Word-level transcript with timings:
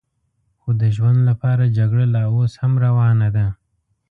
خو 0.59 0.69
د 0.81 0.83
ژوند 0.95 1.19
لپاره 1.29 1.73
جګړه 1.77 2.05
لا 2.15 2.23
اوس 2.33 2.53
هم 2.61 2.73
روانه 2.85 3.27
ده. 3.35 3.45